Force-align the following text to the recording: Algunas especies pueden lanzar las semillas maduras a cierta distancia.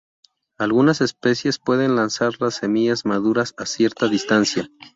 Algunas 0.57 0.99
especies 1.01 1.59
pueden 1.59 1.95
lanzar 1.95 2.33
las 2.41 2.55
semillas 2.55 3.05
maduras 3.05 3.53
a 3.57 3.67
cierta 3.67 4.07
distancia. 4.07 4.67